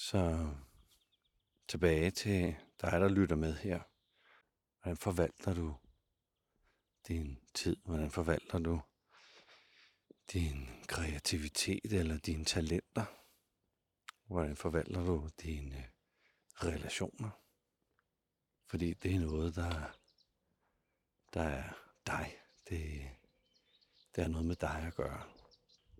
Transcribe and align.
Så 0.00 0.50
tilbage 1.68 2.10
til 2.10 2.56
dig, 2.80 2.92
der 2.92 3.08
lytter 3.08 3.36
med 3.36 3.54
her. 3.54 3.80
Hvordan 4.82 4.96
forvalter 4.96 5.54
du 5.54 5.76
din 7.08 7.38
tid? 7.54 7.76
Hvordan 7.84 8.10
forvalter 8.10 8.58
du 8.58 8.80
din 10.32 10.68
kreativitet 10.88 11.92
eller 11.92 12.18
dine 12.18 12.44
talenter? 12.44 13.04
Hvordan 14.26 14.56
forvalter 14.56 15.04
du 15.04 15.28
dine 15.42 15.76
øh, 15.78 16.68
relationer? 16.68 17.30
Fordi 18.66 18.94
det 18.94 19.14
er 19.14 19.20
noget, 19.20 19.56
der, 19.56 19.96
der 21.34 21.42
er 21.42 21.72
dig. 22.06 22.36
Det, 22.68 23.10
det 24.16 24.24
er 24.24 24.28
noget 24.28 24.46
med 24.46 24.56
dig 24.56 24.84
at 24.86 24.94
gøre. 24.94 25.22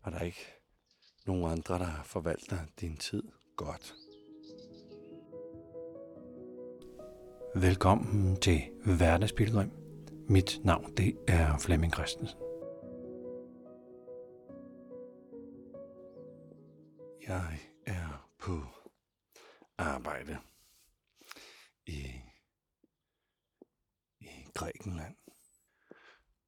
Og 0.03 0.13
der 0.13 0.19
er 0.19 0.25
ikke 0.25 0.47
nogen 1.27 1.53
andre, 1.53 1.79
der 1.79 2.03
forvalter 2.03 2.67
din 2.81 2.97
tid 2.97 3.40
godt. 3.65 3.95
Velkommen 7.55 8.37
til 8.41 8.61
Hverdagsbilledrøm. 8.85 9.73
Mit 10.29 10.61
navn 10.65 10.97
det 10.97 11.19
er 11.29 11.59
Flemming 11.59 11.93
Christensen. 11.93 12.39
Jeg 17.29 17.59
er 17.87 18.31
på 18.39 18.61
arbejde 19.79 20.39
i, 21.87 22.07
i 24.21 24.29
Grækenland. 24.55 25.17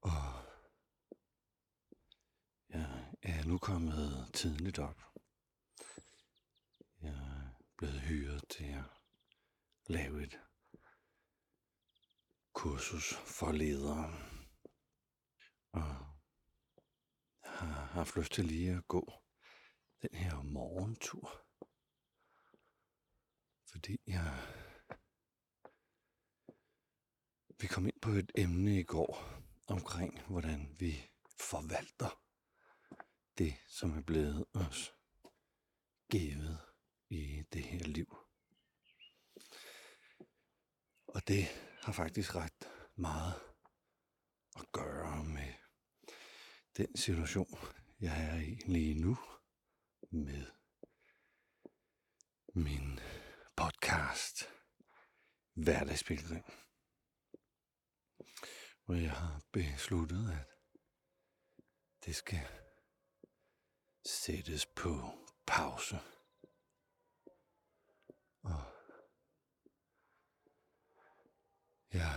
Og 0.00 0.12
jeg 2.68 2.86
er 3.22 3.44
nu 3.46 3.58
kommet 3.58 4.30
tidligt 4.32 4.78
op. 4.78 5.11
Blevet 7.82 8.00
hyret 8.00 8.44
til 8.50 8.64
at 8.64 8.84
lave 9.86 10.22
et 10.22 10.40
kursus 12.52 13.14
for 13.14 13.52
ledere. 13.52 14.04
Og 15.72 15.88
jeg 17.42 17.50
har 17.50 17.84
haft 17.84 18.16
lyst 18.16 18.32
til 18.32 18.44
lige 18.44 18.76
at 18.76 18.88
gå 18.88 19.12
den 20.02 20.14
her 20.14 20.42
morgentur. 20.42 21.46
Fordi 23.70 23.98
jeg... 24.06 24.38
Vi 27.60 27.66
kom 27.66 27.86
ind 27.86 28.00
på 28.00 28.10
et 28.10 28.32
emne 28.34 28.80
i 28.80 28.84
går 28.84 29.42
omkring, 29.68 30.22
hvordan 30.22 30.76
vi 30.78 31.10
forvalter 31.38 32.22
det, 33.38 33.54
som 33.68 33.98
er 33.98 34.02
blevet 34.02 34.44
os 34.54 34.94
givet 36.10 36.71
i 37.12 37.42
det 37.52 37.62
her 37.64 37.78
liv. 37.78 38.16
Og 41.06 41.28
det 41.28 41.44
har 41.82 41.92
faktisk 41.92 42.34
ret 42.34 42.68
meget 42.96 43.34
at 44.56 44.72
gøre 44.72 45.24
med 45.24 45.52
den 46.76 46.96
situation, 46.96 47.58
jeg 48.00 48.24
er 48.24 48.40
i 48.40 48.54
lige 48.66 49.00
nu 49.00 49.18
med 50.10 50.46
min 52.54 53.00
podcast 53.56 54.48
Hverdagsbillede. 55.52 56.42
Hvor 58.84 58.94
jeg 58.94 59.12
har 59.12 59.42
besluttet, 59.52 60.30
at 60.30 60.46
det 62.04 62.16
skal 62.16 62.48
sættes 64.04 64.66
på 64.66 65.12
pause. 65.46 66.11
Ja, 71.94 72.12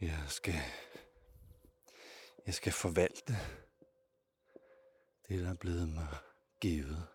jeg 0.00 0.24
skal, 0.28 0.60
jeg 2.46 2.54
skal 2.54 2.72
forvalte 2.72 3.36
det, 5.28 5.42
der 5.42 5.50
er 5.50 5.54
blevet 5.54 5.88
mig 5.88 6.18
givet 6.60 7.08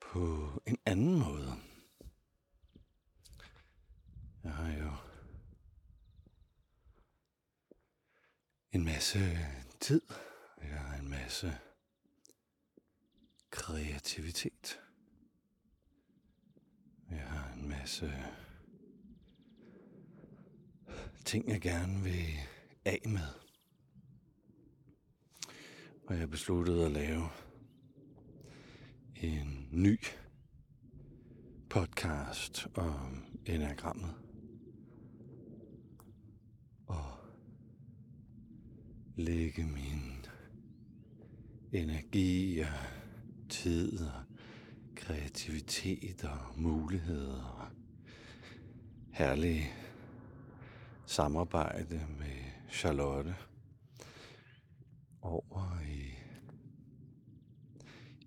på 0.00 0.52
en 0.66 0.78
anden 0.86 1.18
måde. 1.18 1.52
Jeg 4.44 4.52
har 4.52 4.72
jo 4.72 4.96
en 8.72 8.84
masse 8.84 9.18
tid. 9.80 10.02
Jeg 10.62 10.78
har 10.78 10.96
en 10.96 11.08
masse 11.08 11.58
kreativitet. 13.50 14.80
Masse 17.70 18.12
ting, 21.24 21.48
jeg 21.48 21.60
gerne 21.60 22.02
vil 22.02 22.26
af 22.84 23.00
med. 23.06 23.28
Og 26.06 26.18
jeg 26.18 26.30
besluttede 26.30 26.84
at 26.86 26.92
lave 26.92 27.28
en 29.16 29.68
ny 29.70 29.98
podcast 31.68 32.68
om 32.74 33.24
enagrammet. 33.46 34.14
Og 36.86 37.18
lægge 39.16 39.66
min 39.66 40.26
energi 41.72 42.60
og 42.60 42.68
tid 43.48 44.00
og 44.00 44.29
kreativitet 45.10 46.24
og 46.24 46.38
muligheder 46.56 47.44
og 47.44 47.68
herlig 49.12 49.74
samarbejde 51.06 52.06
med 52.18 52.36
Charlotte 52.70 53.36
over 55.22 55.80
i 55.80 56.14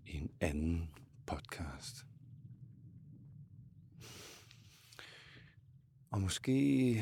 en 0.05 0.31
anden 0.41 0.89
podcast. 1.25 2.05
Og 6.11 6.21
måske 6.21 6.97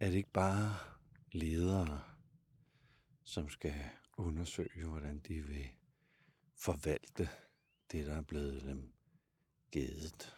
er 0.00 0.06
det 0.06 0.14
ikke 0.14 0.32
bare 0.32 0.76
ledere, 1.32 2.00
som 3.24 3.48
skal 3.48 3.74
undersøge, 4.16 4.86
hvordan 4.86 5.18
de 5.18 5.40
vil 5.40 5.68
forvalte 6.56 7.28
det, 7.94 8.06
der 8.06 8.16
er 8.16 8.22
blevet 8.22 8.62
øhm, 8.62 8.66
dem 8.66 8.92
givet. 9.72 10.36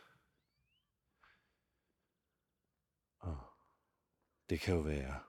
Og 3.19 3.39
det 4.49 4.61
kan 4.61 4.75
jo 4.75 4.81
være 4.81 5.21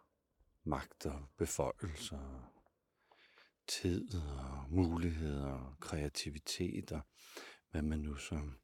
magt 0.63 1.05
og 1.05 1.29
beføjelser, 1.37 2.53
tid 3.67 4.15
og 4.15 4.65
muligheder 4.69 5.51
og 5.51 5.79
kreativitet 5.79 6.91
og 6.91 7.01
hvad 7.69 7.81
man 7.81 7.99
nu 7.99 8.15
som 8.15 8.59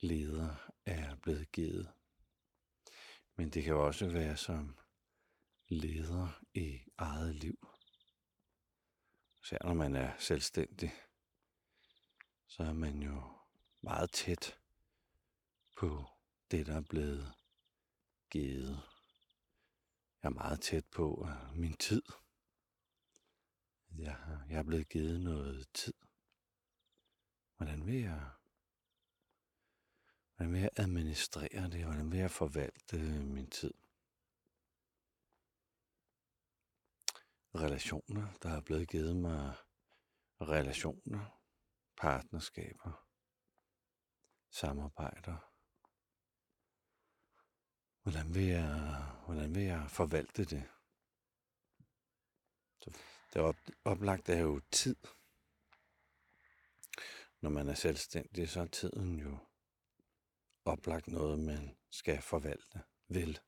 leder 0.00 0.72
er 0.86 1.16
blevet 1.16 1.52
givet. 1.52 1.92
Men 3.36 3.50
det 3.50 3.64
kan 3.64 3.72
jo 3.72 3.86
også 3.86 4.08
være 4.08 4.36
som 4.36 4.78
leder 5.68 6.42
i 6.54 6.80
eget 6.98 7.34
liv. 7.34 7.68
Især 9.42 9.58
når 9.64 9.74
man 9.74 9.96
er 9.96 10.18
selvstændig, 10.18 10.92
så 12.50 12.62
er 12.62 12.72
man 12.72 13.02
jo 13.02 13.22
meget 13.80 14.12
tæt 14.12 14.58
på 15.76 16.04
det, 16.50 16.66
der 16.66 16.76
er 16.76 16.84
blevet 16.88 17.32
givet. 18.30 18.82
Jeg 20.22 20.28
er 20.28 20.34
meget 20.34 20.60
tæt 20.60 20.84
på 20.86 21.14
uh, 21.14 21.56
min 21.56 21.76
tid. 21.76 22.02
Jeg, 23.98 24.16
jeg 24.48 24.58
er 24.58 24.62
blevet 24.62 24.88
givet 24.88 25.20
noget 25.20 25.68
tid. 25.74 25.94
Hvordan 27.56 27.86
vil 27.86 28.00
jeg, 28.00 28.30
hvordan 30.36 30.52
vil 30.52 30.60
jeg 30.60 30.70
administrere 30.76 31.70
det? 31.70 31.84
Hvordan 31.84 32.12
vil 32.12 32.18
jeg 32.18 32.30
forvalte 32.30 32.98
min 33.22 33.50
tid? 33.50 33.74
Relationer, 37.54 38.32
der 38.42 38.50
er 38.50 38.60
blevet 38.60 38.88
givet 38.88 39.16
mig 39.16 39.54
relationer, 40.40 41.39
partnerskaber, 41.96 43.06
samarbejder. 44.50 45.50
Hvordan 48.02 48.34
vil 48.34 48.46
jeg, 48.46 49.04
hvordan 49.24 49.54
vil 49.54 49.62
jeg 49.62 49.90
forvalte 49.90 50.44
det? 50.44 50.70
Så 52.80 52.90
det 53.34 53.42
op, 53.42 53.56
oplagt 53.84 54.28
er 54.28 54.38
jo 54.38 54.60
tid. 54.70 54.96
Når 57.40 57.50
man 57.50 57.68
er 57.68 57.74
selvstændig, 57.74 58.48
så 58.48 58.60
er 58.60 58.66
tiden 58.66 59.18
jo 59.18 59.38
oplagt 60.64 61.06
noget, 61.06 61.38
man 61.38 61.76
skal 61.90 62.22
forvalte 62.22 62.82
vel. 63.08 63.40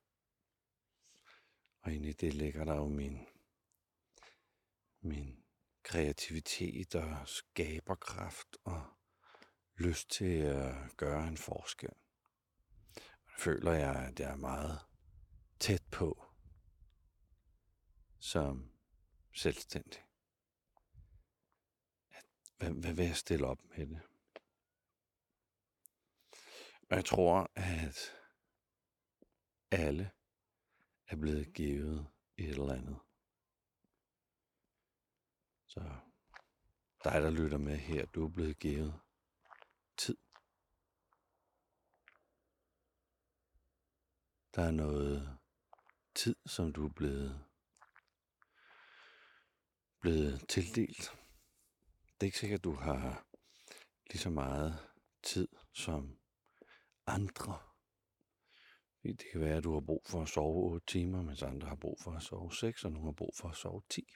Og 1.81 1.93
ind 1.93 2.07
i 2.07 2.13
det 2.13 2.35
ligger 2.35 2.65
der 2.65 2.75
jo 2.75 2.89
min, 2.89 3.27
min 5.01 5.42
kreativitet 5.83 6.95
og 6.95 7.29
skaberkraft 7.29 8.57
og 8.65 8.85
lyst 9.77 10.11
til 10.11 10.39
at 10.39 10.75
gøre 10.97 11.29
en 11.29 11.37
forskel. 11.37 11.95
Og 12.95 13.31
det 13.35 13.39
føler 13.39 13.73
jeg, 13.73 13.97
at 13.97 14.21
jeg 14.21 14.31
er 14.31 14.37
meget 14.37 14.79
tæt 15.61 15.83
på 15.91 16.25
som 18.23 18.73
selvstændig. 19.33 20.05
At, 22.11 22.25
hvad, 22.57 22.71
hvad 22.71 22.93
vil 22.93 23.07
jeg 23.07 23.17
stille 23.17 23.47
op 23.47 23.65
med 23.65 23.87
det? 23.87 24.01
Og 26.91 26.97
jeg 26.97 27.05
tror, 27.05 27.51
at 27.55 28.13
alle 29.71 30.11
er 31.07 31.17
blevet 31.17 31.55
givet 31.55 32.09
et 32.37 32.49
eller 32.49 32.73
andet. 32.73 32.99
Så 35.73 35.81
dig, 37.05 37.23
der 37.23 37.31
lytter 37.31 37.59
med 37.59 37.77
her, 37.77 38.07
du 38.07 38.25
er 38.25 38.29
blevet 38.29 38.59
givet 38.59 39.01
tid. 39.97 40.17
Der 44.55 44.63
er 44.63 44.71
noget 44.71 45.39
tid, 46.15 46.37
som 46.47 46.73
du 46.73 46.87
er 46.87 46.93
blevet, 46.93 47.45
blevet 50.01 50.49
tildelt. 50.49 51.19
Det 52.15 52.21
er 52.21 52.25
ikke 52.25 52.39
sikkert, 52.39 52.61
at 52.61 52.65
du 52.65 52.75
har 52.75 53.27
lige 54.11 54.21
så 54.21 54.31
meget 54.31 54.91
tid 55.23 55.49
som 55.73 56.19
andre. 57.07 57.59
Det 59.03 59.25
kan 59.33 59.41
være, 59.41 59.57
at 59.57 59.65
du 59.65 59.73
har 59.73 59.81
brug 59.81 60.03
for 60.07 60.23
at 60.23 60.29
sove 60.29 60.73
8 60.73 60.87
timer, 60.87 61.23
mens 61.23 61.43
andre 61.43 61.69
har 61.69 61.77
brug 61.77 61.99
for 62.01 62.13
at 62.13 62.23
sove 62.23 62.55
6, 62.55 62.85
og 62.85 62.93
nogle 62.93 63.09
har 63.09 63.13
brug 63.13 63.35
for 63.37 63.49
at 63.49 63.57
sove 63.57 63.83
10. 63.91 64.07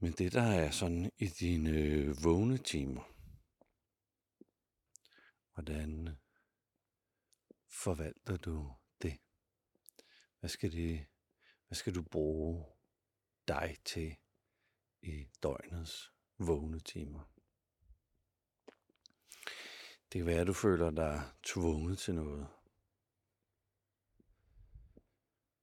Men 0.00 0.12
det, 0.12 0.32
der 0.32 0.42
er 0.42 0.70
sådan 0.70 1.12
i 1.18 1.26
dine 1.26 1.70
øh, 1.70 2.24
vågne 2.24 2.58
timer, 2.58 3.02
hvordan 5.54 6.08
øh, 6.08 6.14
forvalter 7.68 8.36
du 8.36 8.72
det? 9.02 9.20
Hvad 10.40 10.50
skal, 10.50 10.72
det, 10.72 11.06
hvad 11.66 11.76
skal 11.76 11.94
du 11.94 12.02
bruge 12.02 12.64
dig 13.48 13.76
til 13.84 14.16
i 15.02 15.28
døgnets 15.42 16.12
vågne 16.38 16.80
timer? 16.80 17.32
Det 20.12 20.18
kan 20.18 20.26
være, 20.26 20.40
at 20.40 20.46
du 20.46 20.52
føler 20.52 20.90
dig 20.90 21.22
tvunget 21.42 21.98
til 21.98 22.14
noget. 22.14 22.48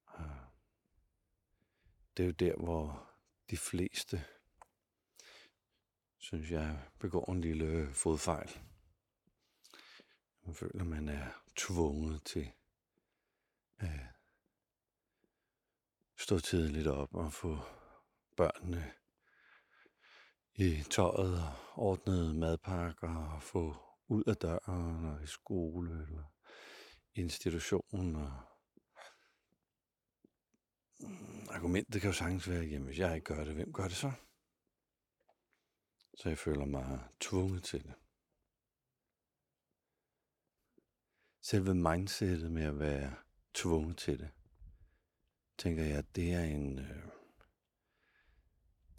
Ah. 0.08 0.46
Det 2.18 2.24
er 2.24 2.28
jo 2.28 2.32
der, 2.32 2.56
hvor 2.56 3.15
de 3.50 3.58
fleste, 3.58 4.26
synes 6.18 6.52
jeg, 6.52 6.90
begår 7.00 7.32
en 7.32 7.42
lille 7.42 7.94
fodfejl. 7.94 8.60
Man 10.46 10.56
føler, 10.56 10.84
man 10.84 11.10
er 11.10 11.28
tvunget 11.56 12.24
til 12.26 12.52
at 13.78 14.00
stå 16.18 16.40
tidligt 16.40 16.88
op 16.88 17.16
og 17.16 17.34
få 17.34 17.60
børnene 18.38 18.94
i 20.54 20.84
tøjet 20.90 21.44
og 21.44 21.54
ordnet 21.76 22.36
madpakker 22.36 23.16
og 23.16 23.44
få 23.44 23.76
ud 24.08 24.24
af 24.28 24.36
døren 24.36 25.06
og 25.06 25.24
i 25.24 25.28
skole 25.28 25.92
eller 25.92 26.24
institution. 27.14 28.16
Og 28.16 28.32
argumentet 31.56 32.02
kan 32.02 32.10
jo 32.10 32.14
sagtens 32.14 32.50
være, 32.50 32.64
jamen 32.64 32.86
hvis 32.86 33.00
jeg 33.00 33.16
ikke 33.16 33.26
gør 33.26 33.44
det, 33.44 33.54
hvem 33.54 33.74
gør 33.74 33.84
det 33.84 33.96
så? 33.98 34.12
Så 36.18 36.30
jeg 36.30 36.38
føler 36.38 36.66
mig 36.66 37.00
tvunget 37.20 37.64
til 37.64 37.84
det. 37.84 37.94
Selve 41.42 41.76
mindsetet 41.76 42.52
med 42.52 42.64
at 42.64 42.80
være 42.80 43.16
tvunget 43.54 43.98
til 43.98 44.20
det, 44.20 44.30
tænker 45.58 45.84
jeg, 45.84 46.16
det 46.16 46.34
er 46.34 46.44
en, 46.44 46.80
øh, 46.80 47.08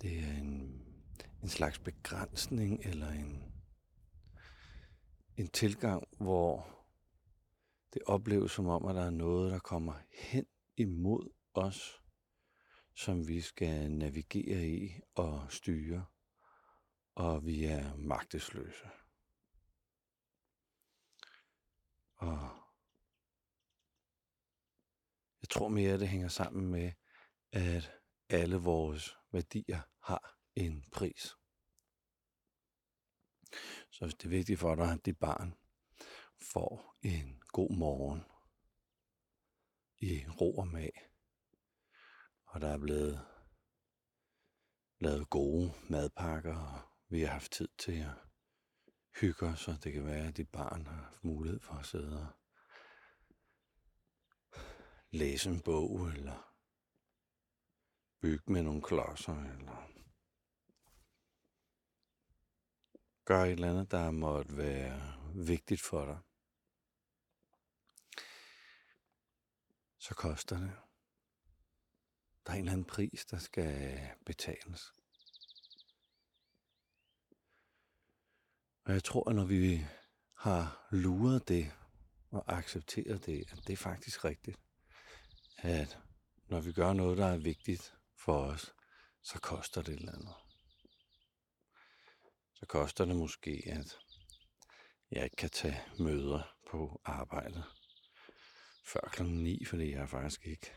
det 0.00 0.18
er 0.18 0.32
en, 0.32 0.82
en 1.42 1.48
slags 1.48 1.78
begrænsning 1.78 2.80
eller 2.84 3.08
en, 3.08 3.52
en 5.36 5.48
tilgang, 5.48 6.04
hvor 6.18 6.76
det 7.94 8.02
opleves 8.06 8.52
som 8.52 8.66
om, 8.66 8.86
at 8.86 8.94
der 8.94 9.04
er 9.04 9.10
noget, 9.10 9.52
der 9.52 9.58
kommer 9.58 9.94
hen 10.12 10.46
imod 10.76 11.30
os, 11.54 12.05
som 12.96 13.28
vi 13.28 13.40
skal 13.40 13.90
navigere 13.90 14.68
i 14.68 15.00
og 15.14 15.52
styre, 15.52 16.06
og 17.14 17.46
vi 17.46 17.64
er 17.64 17.96
magtesløse. 17.96 18.90
Og 22.14 22.38
jeg 25.42 25.48
tror 25.50 25.68
mere, 25.68 25.92
at 25.92 26.00
det 26.00 26.08
hænger 26.08 26.28
sammen 26.28 26.66
med, 26.66 26.92
at 27.52 27.92
alle 28.28 28.56
vores 28.56 29.16
værdier 29.32 29.80
har 30.02 30.38
en 30.54 30.84
pris. 30.92 31.22
Så 33.90 34.04
hvis 34.04 34.14
det 34.14 34.24
er 34.24 34.28
vigtigt 34.28 34.60
for 34.60 34.74
dig, 34.74 34.92
at 34.92 35.04
dit 35.04 35.18
barn 35.18 35.54
får 36.52 36.96
en 37.02 37.42
god 37.48 37.76
morgen 37.76 38.24
i 39.98 40.26
ro 40.40 40.56
og 40.56 40.68
mag, 40.68 40.92
og 42.56 42.62
der 42.62 42.68
er 42.68 42.78
blevet 42.78 43.26
lavet 44.98 45.30
gode 45.30 45.72
madpakker, 45.90 46.56
og 46.56 46.80
vi 47.08 47.20
har 47.20 47.28
haft 47.28 47.52
tid 47.52 47.68
til 47.78 47.92
at 47.92 48.14
hygge 49.20 49.46
os, 49.46 49.60
så 49.60 49.78
det 49.84 49.92
kan 49.92 50.06
være, 50.06 50.28
at 50.28 50.36
dit 50.36 50.48
barn 50.48 50.86
har 50.86 51.02
haft 51.02 51.24
mulighed 51.24 51.60
for 51.60 51.74
at 51.74 51.86
sidde 51.86 52.20
og 52.20 52.28
læse 55.10 55.50
en 55.50 55.60
bog, 55.60 56.08
eller 56.08 56.54
bygge 58.20 58.52
med 58.52 58.62
nogle 58.62 58.82
klodser, 58.82 59.42
eller 59.42 59.90
gør 63.24 63.44
et 63.44 63.52
eller 63.52 63.70
andet, 63.70 63.90
der 63.90 64.10
måtte 64.10 64.56
være 64.56 65.14
vigtigt 65.34 65.82
for 65.82 66.04
dig, 66.04 66.18
så 69.98 70.14
koster 70.14 70.58
det. 70.58 70.85
Der 72.46 72.52
er 72.52 72.56
en 72.56 72.60
eller 72.60 72.72
anden 72.72 72.84
pris, 72.84 73.24
der 73.24 73.38
skal 73.38 74.00
betales. 74.26 74.92
Og 78.84 78.92
jeg 78.92 79.04
tror, 79.04 79.28
at 79.28 79.36
når 79.36 79.44
vi 79.44 79.86
har 80.34 80.88
luret 80.90 81.48
det 81.48 81.72
og 82.30 82.58
accepteret 82.58 83.26
det, 83.26 83.52
at 83.52 83.58
det 83.66 83.72
er 83.72 83.76
faktisk 83.76 84.24
rigtigt, 84.24 84.58
at 85.58 85.98
når 86.48 86.60
vi 86.60 86.72
gør 86.72 86.92
noget, 86.92 87.18
der 87.18 87.26
er 87.26 87.36
vigtigt 87.36 87.94
for 88.16 88.38
os, 88.38 88.74
så 89.22 89.40
koster 89.40 89.82
det 89.82 89.94
et 89.94 90.00
eller 90.00 90.12
andet 90.12 90.34
så 92.58 92.66
koster 92.66 93.04
det 93.04 93.16
måske, 93.16 93.62
at 93.66 93.98
jeg 95.10 95.24
ikke 95.24 95.36
kan 95.36 95.50
tage 95.50 95.82
møder 95.98 96.56
på 96.70 97.00
arbejdet 97.04 97.64
før 98.84 99.00
klokken 99.12 99.42
9, 99.42 99.64
fordi 99.64 99.90
jeg 99.90 100.08
faktisk 100.08 100.46
ikke, 100.46 100.72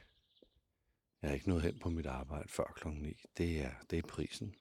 jeg 1.21 1.29
er 1.29 1.33
ikke 1.33 1.49
nået 1.49 1.61
hen 1.61 1.79
på 1.79 1.89
mit 1.89 2.05
arbejde 2.05 2.49
før 2.49 2.73
klokken 2.75 3.01
9. 3.01 3.13
Det 3.38 3.61
er, 3.61 3.73
det 3.89 3.99
er 3.99 4.07
prisen. 4.07 4.55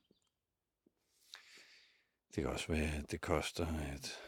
Det 2.35 2.43
kan 2.43 2.47
også 2.47 2.73
være, 2.73 2.97
at 2.97 3.11
det 3.11 3.21
koster, 3.21 3.67
at, 3.67 4.19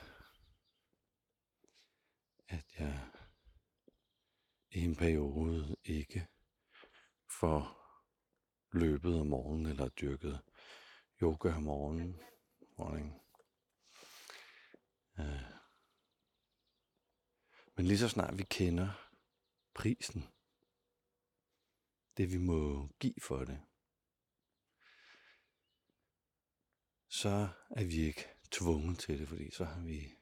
at 2.49 2.65
jeg 2.79 3.09
i 4.71 4.81
en 4.81 4.97
periode 4.97 5.77
ikke 5.85 6.27
får 7.41 7.81
løbet 8.73 9.21
om 9.21 9.27
morgenen 9.27 9.67
eller 9.67 9.89
dyrket 9.89 10.41
yoga 11.23 11.55
om 11.55 11.63
morgenen 11.63 12.21
morning. 12.81 13.23
Øh. 15.19 15.43
Men 17.77 17.87
lige 17.87 17.99
så 17.99 18.09
snart 18.09 18.39
vi 18.39 18.43
kender 18.43 19.11
prisen, 19.75 20.25
det 22.21 22.33
vi 22.33 22.39
må 22.39 22.89
give 22.99 23.15
for 23.23 23.45
det, 23.45 23.61
så 27.09 27.49
er 27.71 27.85
vi 27.85 27.97
ikke 27.97 28.29
tvunget 28.51 28.99
til 28.99 29.19
det, 29.19 29.29
fordi 29.29 29.51
så 29.51 29.65
har 29.65 29.81
vi, 29.81 30.15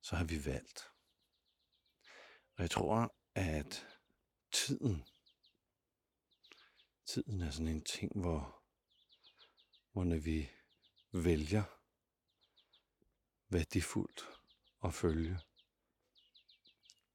så 0.00 0.16
har 0.16 0.24
vi 0.24 0.44
valgt. 0.44 0.90
Og 2.56 2.62
jeg 2.62 2.70
tror, 2.70 3.14
at 3.34 3.86
tiden, 4.52 5.04
tiden 7.06 7.40
er 7.40 7.50
sådan 7.50 7.68
en 7.68 7.84
ting, 7.84 8.20
hvor, 8.20 8.62
hvor 9.92 10.04
når 10.04 10.18
vi 10.18 10.50
vælger 11.12 11.64
værdifuldt 13.48 14.24
at 14.84 14.94
følge 14.94 15.40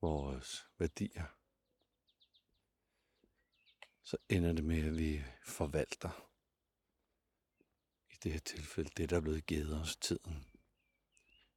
vores 0.02 0.66
værdier, 0.78 1.39
så 4.10 4.18
ender 4.30 4.54
det 4.54 4.64
med, 4.64 4.84
at 4.84 4.98
vi 4.98 5.24
forvalter 5.46 6.32
i 8.10 8.16
det 8.24 8.32
her 8.32 8.40
tilfælde 8.40 8.90
det, 8.98 9.10
der 9.10 9.18
er 9.18 9.22
blevet 9.22 9.46
givet 9.46 9.82
os 9.82 9.96
tiden. 9.96 10.46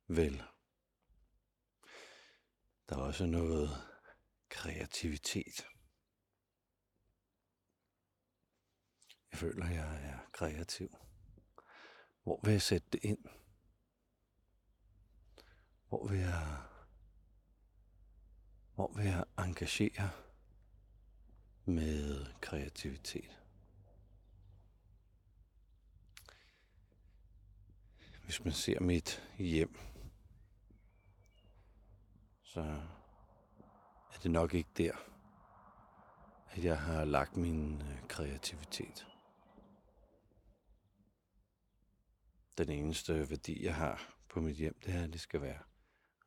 Vel. 0.06 0.42
Der 2.88 2.96
er 2.96 3.00
også 3.00 3.26
noget 3.26 3.70
kreativitet. 4.48 5.66
Jeg 9.30 9.38
føler, 9.38 9.64
at 9.64 9.74
jeg 9.74 10.04
er 10.04 10.18
kreativ. 10.32 10.96
Hvor 12.22 12.40
vil 12.44 12.52
jeg 12.52 12.62
sætte 12.62 12.88
det 12.92 13.04
ind? 13.04 13.24
Hvor 15.88 16.08
vil 16.08 16.18
jeg, 16.18 16.62
hvor 18.74 18.92
vil 18.96 19.04
jeg 19.04 19.24
engagere 19.38 20.31
med 21.64 22.26
kreativitet? 22.40 23.38
Hvis 28.24 28.44
man 28.44 28.52
ser 28.52 28.80
mit 28.80 29.22
hjem, 29.38 29.78
så 32.42 32.60
er 34.12 34.18
det 34.22 34.30
nok 34.30 34.54
ikke 34.54 34.70
der, 34.76 34.92
at 36.50 36.64
jeg 36.64 36.80
har 36.80 37.04
lagt 37.04 37.36
min 37.36 37.82
øh, 37.82 38.08
kreativitet. 38.08 39.06
Den 42.58 42.70
eneste 42.70 43.30
værdi, 43.30 43.64
jeg 43.64 43.74
har 43.74 44.14
på 44.28 44.40
mit 44.40 44.56
hjem, 44.56 44.80
det 44.84 44.94
er, 44.94 45.04
at 45.04 45.12
det 45.12 45.20
skal 45.20 45.42
være 45.42 45.62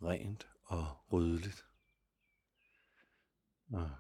rent 0.02 0.48
og 0.64 0.88
ryddeligt. 1.12 1.66
Og 3.74 3.92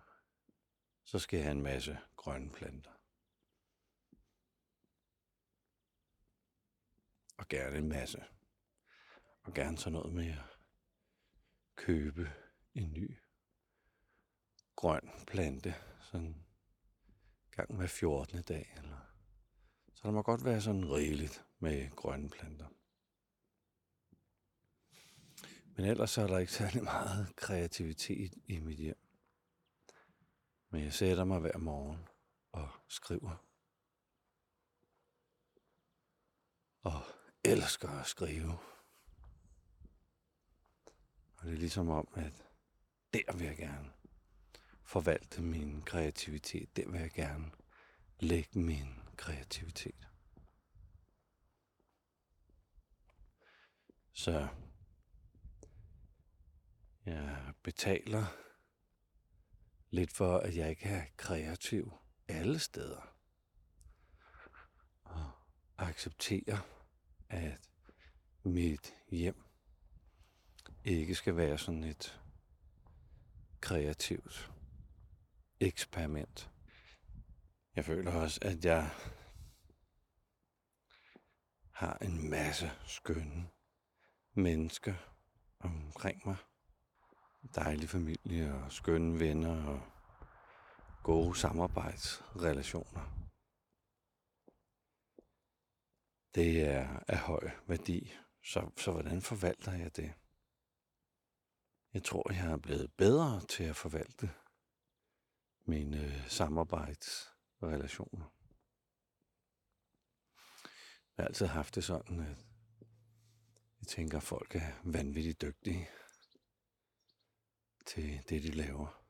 så 1.05 1.19
skal 1.19 1.37
jeg 1.37 1.45
have 1.45 1.55
en 1.55 1.63
masse 1.63 1.99
grønne 2.15 2.51
planter. 2.51 2.91
Og 7.37 7.47
gerne 7.47 7.77
en 7.77 7.89
masse. 7.89 8.23
Og 9.43 9.53
gerne 9.53 9.77
sådan 9.77 9.93
noget 9.93 10.13
med 10.13 10.29
at 10.29 10.43
købe 11.75 12.31
en 12.73 12.93
ny 12.93 13.17
grøn 14.75 15.11
plante, 15.27 15.75
sådan 16.01 16.45
gang 17.51 17.75
hver 17.75 17.87
14. 17.87 18.41
dag. 18.41 18.73
Eller. 18.77 18.97
Så 19.93 20.01
der 20.03 20.11
må 20.11 20.21
godt 20.21 20.45
være 20.45 20.61
sådan 20.61 20.91
rigeligt 20.91 21.45
med 21.59 21.89
grønne 21.95 22.29
planter. 22.29 22.67
Men 25.75 25.85
ellers 25.85 26.17
er 26.17 26.27
der 26.27 26.37
ikke 26.37 26.53
særlig 26.53 26.83
meget 26.83 27.35
kreativitet 27.35 28.33
i 28.45 28.59
mit 28.59 28.77
hjem. 28.77 29.04
Men 30.75 30.83
jeg 30.83 30.93
sætter 30.93 31.23
mig 31.23 31.39
hver 31.39 31.57
morgen 31.57 32.07
og 32.51 32.69
skriver. 32.87 33.45
Og 36.81 37.01
elsker 37.43 37.89
at 37.89 38.05
skrive. 38.05 38.51
Og 41.37 41.43
det 41.43 41.53
er 41.53 41.57
ligesom 41.57 41.89
om, 41.89 42.07
at 42.15 42.33
der 43.13 43.37
vil 43.37 43.47
jeg 43.47 43.57
gerne 43.57 43.93
forvalte 44.83 45.41
min 45.41 45.81
kreativitet. 45.81 46.75
Der 46.75 46.89
vil 46.89 46.99
jeg 46.99 47.11
gerne 47.11 47.51
lægge 48.19 48.59
min 48.59 48.99
kreativitet. 49.17 50.07
Så 54.13 54.47
jeg 57.05 57.53
betaler 57.63 58.44
lidt 59.95 60.11
for, 60.11 60.37
at 60.37 60.55
jeg 60.55 60.69
ikke 60.69 60.85
er 60.85 61.05
kreativ 61.17 61.93
alle 62.27 62.59
steder. 62.59 63.15
Og 65.03 65.31
accepterer, 65.77 66.57
at 67.29 67.69
mit 68.43 68.93
hjem 69.09 69.43
ikke 70.83 71.15
skal 71.15 71.37
være 71.37 71.57
sådan 71.57 71.83
et 71.83 72.21
kreativt 73.61 74.51
eksperiment. 75.59 76.51
Jeg 77.75 77.85
føler 77.85 78.11
også, 78.11 78.39
at 78.41 78.65
jeg 78.65 78.89
har 81.71 81.97
en 82.01 82.29
masse 82.29 82.71
skønne 82.85 83.47
mennesker 84.33 84.95
omkring 85.59 86.21
mig. 86.25 86.37
Dejlig 87.55 87.89
familie 87.89 88.53
og 88.53 88.71
skønne 88.71 89.19
venner 89.19 89.65
og 89.65 89.81
gode 91.03 91.35
samarbejdsrelationer. 91.35 93.15
Det 96.35 96.61
er 96.61 96.99
af 97.07 97.17
høj 97.17 97.49
værdi, 97.67 98.13
så, 98.43 98.71
så 98.77 98.91
hvordan 98.91 99.21
forvalter 99.21 99.71
jeg 99.71 99.95
det? 99.95 100.13
Jeg 101.93 102.03
tror, 102.03 102.31
jeg 102.31 102.51
er 102.51 102.57
blevet 102.57 102.91
bedre 102.97 103.41
til 103.49 103.63
at 103.63 103.75
forvalte 103.75 104.31
mine 105.65 106.05
øh, 106.05 106.29
samarbejdsrelationer. 106.29 108.31
Jeg 111.17 111.23
har 111.23 111.27
altid 111.27 111.45
haft 111.45 111.75
det 111.75 111.83
sådan, 111.83 112.19
at 112.19 112.37
jeg 113.79 113.87
tænker, 113.87 114.17
at 114.17 114.23
folk 114.23 114.55
er 114.55 114.71
vanvittigt 114.83 115.41
dygtige 115.41 115.89
til 117.85 118.23
det, 118.29 118.43
de 118.43 118.51
laver. 118.51 119.01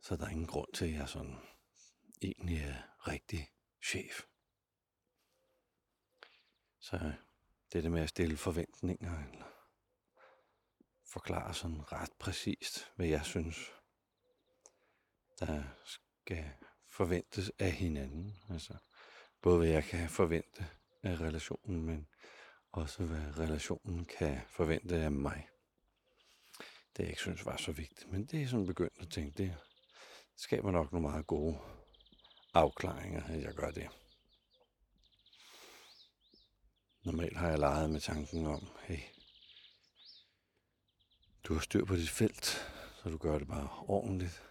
Så 0.00 0.16
der 0.16 0.24
er 0.24 0.30
ingen 0.30 0.46
grund 0.46 0.72
til, 0.74 0.84
at 0.84 0.92
jeg 0.92 1.08
sådan 1.08 1.38
egentlig 2.22 2.58
er 2.58 3.08
rigtig 3.08 3.52
chef. 3.82 4.22
Så 6.78 7.12
det 7.72 7.82
det 7.82 7.92
med 7.92 8.02
at 8.02 8.08
stille 8.08 8.36
forventninger, 8.36 9.28
eller 9.28 9.54
forklare 11.12 11.54
sådan 11.54 11.92
ret 11.92 12.12
præcist, 12.18 12.92
hvad 12.96 13.06
jeg 13.06 13.24
synes, 13.24 13.72
der 15.40 15.64
skal 15.84 16.50
forventes 16.86 17.50
af 17.58 17.72
hinanden. 17.72 18.36
Altså, 18.50 18.76
både 19.42 19.58
hvad 19.58 19.68
jeg 19.68 19.84
kan 19.84 20.08
forvente 20.08 20.66
af 21.02 21.20
relationen, 21.20 21.82
men 21.82 22.08
også 22.72 23.04
hvad 23.04 23.38
relationen 23.38 24.04
kan 24.04 24.40
forvente 24.48 24.96
af 24.96 25.12
mig. 25.12 25.48
Det 26.96 27.02
jeg 27.02 27.08
ikke 27.08 27.20
synes 27.20 27.46
var 27.46 27.56
så 27.56 27.72
vigtigt, 27.72 28.12
men 28.12 28.26
det 28.26 28.42
er 28.42 28.46
sådan 28.46 28.66
begyndt 28.66 29.00
at 29.00 29.10
tænke, 29.10 29.42
det 29.42 29.56
skaber 30.36 30.70
nok 30.70 30.92
nogle 30.92 31.08
meget 31.08 31.26
gode 31.26 31.58
afklaringer, 32.54 33.24
at 33.24 33.42
jeg 33.42 33.54
gør 33.54 33.70
det. 33.70 33.88
Normalt 37.04 37.36
har 37.36 37.48
jeg 37.48 37.58
leget 37.58 37.90
med 37.90 38.00
tanken 38.00 38.46
om, 38.46 38.68
hey, 38.82 38.98
du 41.44 41.54
har 41.54 41.60
styr 41.60 41.84
på 41.84 41.96
dit 41.96 42.10
felt, 42.10 42.44
så 43.02 43.08
du 43.10 43.16
gør 43.16 43.38
det 43.38 43.48
bare 43.48 43.68
ordentligt. 43.88 44.42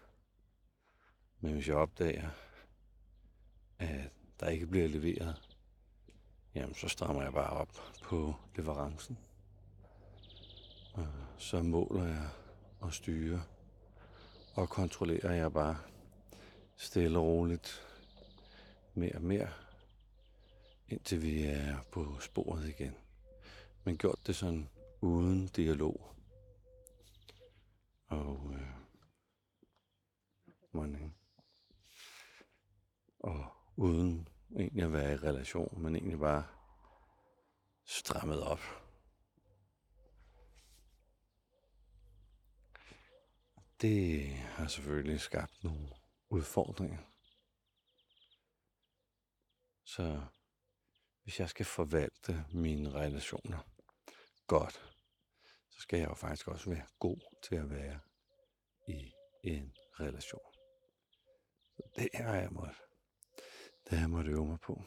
Men 1.40 1.54
hvis 1.54 1.68
jeg 1.68 1.76
opdager, 1.76 2.30
at 3.80 4.12
der 4.40 4.50
ikke 4.50 4.68
bliver 4.68 4.88
leveret, 4.88 5.58
jamen 6.56 6.76
så 6.76 6.88
strammer 6.88 7.24
jeg 7.24 7.34
bare 7.34 7.50
op 7.50 7.74
på 8.04 8.36
leverancen. 8.56 9.18
Så 11.38 11.62
måler 11.62 12.04
jeg 12.04 12.30
og 12.80 12.94
styrer 12.94 13.40
og 14.56 14.70
kontrollerer 14.70 15.34
jeg 15.34 15.54
bare 15.54 15.78
stille 16.78 17.20
og 17.20 17.26
roligt 17.26 17.88
mere 18.94 19.16
og 19.16 19.22
mere, 19.22 19.50
indtil 20.90 21.22
vi 21.22 21.44
er 21.44 21.78
på 21.92 22.20
sporet 22.20 22.70
igen. 22.70 22.96
Men 23.84 23.98
gjort 23.98 24.20
det 24.28 24.36
sådan 24.36 24.70
uden 25.02 25.48
dialog. 25.48 26.16
Og 28.08 28.52
øh, 28.54 28.68
morning. 30.72 31.16
Og 33.20 33.46
uden 33.76 34.28
egentlig 34.56 34.84
at 34.84 34.94
være 34.94 35.14
i 35.14 35.18
relation, 35.18 35.82
men 35.82 35.96
egentlig 35.96 36.20
bare 36.20 36.44
strammet 37.86 38.44
op. 38.44 38.83
Det 43.84 44.28
har 44.36 44.68
selvfølgelig 44.68 45.22
skabt 45.22 45.64
nogle 45.64 45.90
udfordringer. 46.30 46.98
Så 49.84 50.26
hvis 51.24 51.40
jeg 51.40 51.50
skal 51.50 51.66
forvalte 51.66 52.46
mine 52.54 52.92
relationer 52.92 53.60
godt, 54.48 54.96
så 55.70 55.82
skal 55.82 56.00
jeg 56.00 56.10
jo 56.10 56.14
faktisk 56.14 56.48
også 56.48 56.70
være 56.70 56.88
god 57.00 57.20
til 57.44 57.56
at 57.56 57.70
være 57.70 58.00
i 58.88 59.12
en 59.44 59.76
relation. 60.00 60.54
Så 61.76 61.84
det 61.96 62.10
har 62.14 62.36
jeg 62.36 62.52
måtte, 62.52 62.76
det 63.90 63.98
har 63.98 64.00
jeg 64.00 64.10
måtte 64.10 64.32
øve 64.32 64.46
mig 64.46 64.60
på. 64.60 64.84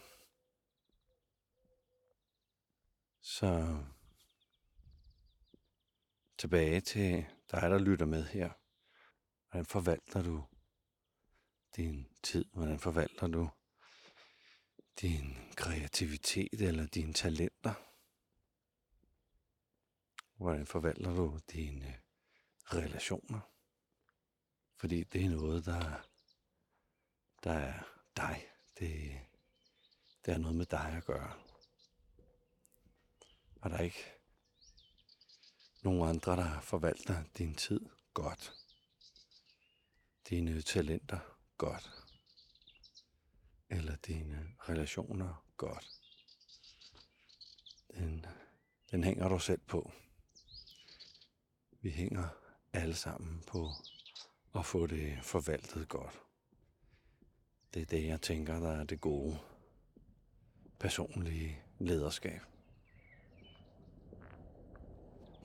Så 3.21 3.79
tilbage 6.39 6.81
til 6.81 7.27
dig, 7.51 7.63
der 7.63 7.79
lytter 7.79 8.07
med 8.07 8.25
her. 8.25 8.53
Hvordan 9.57 9.67
forvalter 9.67 10.23
du 10.23 10.45
din 11.77 12.09
tid? 12.23 12.45
Hvordan 12.53 12.79
forvalter 12.79 13.27
du 13.27 13.49
din 15.01 15.37
kreativitet 15.55 16.61
eller 16.61 16.87
dine 16.87 17.13
talenter? 17.13 17.75
Hvordan 20.37 20.67
forvalter 20.67 21.15
du 21.15 21.39
dine 21.53 21.89
øh, 21.89 21.95
relationer? 22.73 23.41
Fordi 24.77 25.05
det 25.05 25.25
er 25.25 25.31
noget, 25.31 25.65
der, 25.65 26.09
der 27.45 27.53
er 27.53 27.83
dig. 28.17 28.47
Det, 28.79 29.21
det 30.27 30.35
er 30.35 30.39
noget 30.39 30.57
med 30.57 30.67
dig 30.67 30.93
at 30.97 31.05
gøre. 31.05 31.35
Og 33.61 33.71
der 33.71 33.77
er 33.77 33.83
ikke 33.83 34.13
nogen 35.83 36.09
andre, 36.09 36.37
der 36.37 36.61
forvalter 36.61 37.25
din 37.39 37.55
tid 37.55 37.81
godt. 38.15 38.66
Dine 40.31 40.63
talenter 40.63 41.19
godt. 41.59 41.91
Eller 43.71 43.97
dine 43.97 44.49
relationer 44.69 45.45
godt. 45.57 45.87
Den, 47.95 48.27
den 48.91 49.05
hænger 49.05 49.29
du 49.29 49.39
selv 49.39 49.61
på. 49.67 49.93
Vi 51.81 51.91
hænger 51.91 52.29
alle 52.73 52.95
sammen 52.95 53.43
på 53.47 53.71
at 54.55 54.67
få 54.67 54.87
det 54.87 55.19
forvaltet 55.23 55.89
godt. 55.89 56.21
Det 57.75 57.83
er 57.83 57.87
det, 57.87 58.07
jeg 58.07 58.23
tænker, 58.23 58.61
der 58.61 58.71
er 58.71 58.85
det 58.85 59.01
gode 59.01 59.39
personlige 60.79 61.63
lederskab. 61.79 62.41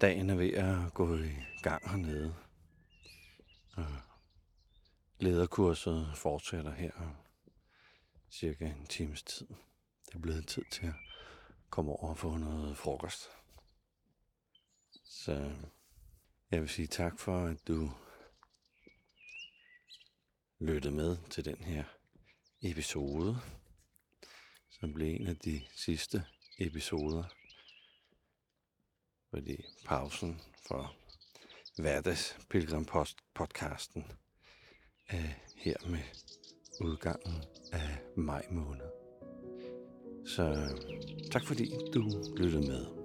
Dagen 0.01 0.29
er 0.29 0.35
ved 0.35 0.53
at 0.53 0.93
gå 0.93 1.17
i 1.17 1.31
gang 1.63 1.89
hernede. 1.89 2.35
Og 3.77 4.10
lederkurset 5.21 6.11
fortsætter 6.15 6.71
her 6.71 6.91
cirka 8.31 8.65
en 8.65 8.87
times 8.87 9.23
tid. 9.23 9.47
Det 10.05 10.15
er 10.15 10.19
blevet 10.19 10.47
tid 10.47 10.63
til 10.71 10.85
at 10.85 10.93
komme 11.69 11.91
over 11.91 12.09
og 12.09 12.17
få 12.17 12.37
noget 12.37 12.77
frokost. 12.77 13.29
Så 15.03 15.51
jeg 16.51 16.61
vil 16.61 16.69
sige 16.69 16.87
tak 16.87 17.19
for, 17.19 17.45
at 17.45 17.67
du 17.67 17.91
lyttede 20.59 20.95
med 20.95 21.17
til 21.29 21.45
den 21.45 21.57
her 21.57 21.83
episode, 22.61 23.37
som 24.69 24.93
blev 24.93 25.15
en 25.15 25.27
af 25.27 25.37
de 25.37 25.61
sidste 25.75 26.25
episoder 26.59 27.23
fordi 29.31 29.65
pausen 29.85 30.41
for 30.67 30.95
hverdags 31.77 32.37
Pilgrim 32.49 32.85
podcasten 33.33 34.11
af 35.11 35.35
her 35.57 35.75
med 35.89 35.99
udgangen 36.81 37.43
af 37.71 37.99
maj 38.17 38.45
måned. 38.51 38.85
Så 40.25 40.55
tak 41.31 41.45
fordi 41.45 41.71
du 41.93 42.03
lyttede 42.37 42.67
med. 42.67 43.00